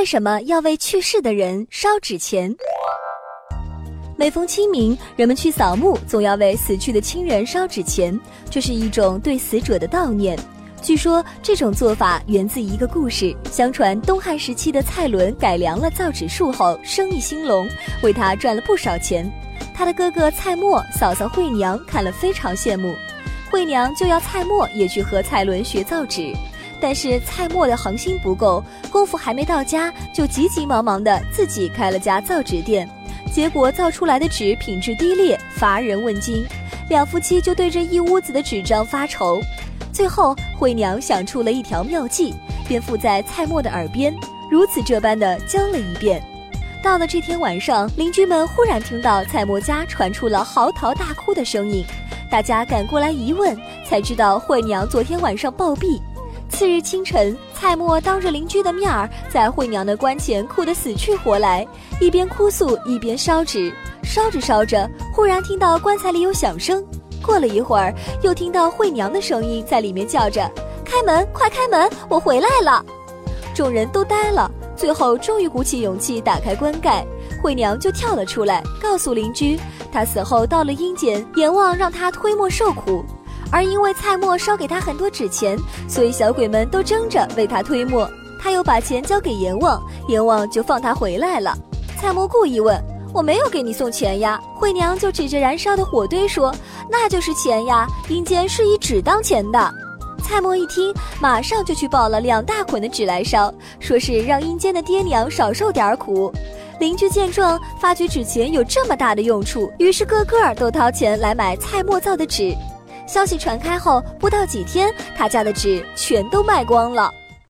[0.00, 2.56] 为什么要为去世的人烧纸钱？
[4.16, 8.18] 每逢清明，人们去扫墓，总要为死去的亲人烧纸钱，
[8.48, 10.38] 这是一种对死者的悼念。
[10.80, 13.36] 据说这种做法源自一个故事。
[13.52, 17.68] 相传东汉时期的蔡伦改良了造纸术后，生意兴隆，
[18.02, 19.30] 为他赚了不少钱。
[19.74, 22.94] 他的哥哥蔡锷、嫂嫂惠娘看了非常羡慕，
[23.50, 26.34] 惠娘就要蔡锷也去和蔡伦学造纸。
[26.80, 32.88] 但是蔡墨的恒心不够，功夫还没到家，就急急忙忙的自己开了家造纸店，
[33.32, 36.44] 结果造出来的纸品质低劣，乏人问津，
[36.88, 39.40] 两夫妻就对着一屋子的纸张发愁。
[39.92, 42.34] 最后惠娘想出了一条妙计，
[42.66, 44.14] 便附在蔡墨的耳边，
[44.50, 46.22] 如此这般的教了一遍。
[46.82, 51.84] 到了这天晚上，邻居们忽然听到蔡墨家传出了嚎啕大哭的声音，
[52.30, 53.54] 大家赶过来一问，
[53.86, 56.00] 才知道惠娘昨天晚上暴毙。
[56.50, 61.66] 次日清晨，蔡锷当着邻居的面儿，在惠娘的棺前哭得死去活来，
[62.00, 63.72] 一边哭诉一边烧纸。
[64.02, 66.84] 烧着烧着，忽然听到棺材里有响声。
[67.22, 70.50] 过了一会儿，又听到惠娘的声音在里面叫着
[70.84, 72.84] ：“开门，快开门，我回来了！”
[73.54, 77.06] 众人都呆了，最后终于鼓起勇气打开棺盖，
[77.42, 79.60] 惠娘就跳了出来，告诉邻居，
[79.92, 83.04] 她死后到了阴间，阎王让她推磨受苦。
[83.52, 88.08] 而因为蔡锷烧给他很多纸钱，所以小鬼们都争着为他推磨。
[88.42, 91.54] 他又把钱交给阎王，阎王就放他回来了。
[92.00, 96.54] 蔡锷故意问：“我没有给你送钱呀？”惠娘就指着燃烧的火堆说
[96.88, 99.70] ：“那就是钱呀，阴间是以纸当钱的。”
[100.22, 106.32] 蔡锷一听，马上就去抱了两大捆的纸来烧，说是让阴间的爹娘少受点苦。
[106.78, 112.54] 邻居见状，发觉纸钱有这么大的用处，于是个个都掏钱来买蔡锷造的纸。
[113.10, 117.12] 消息传开后，不到几天，他家的纸全都卖光了。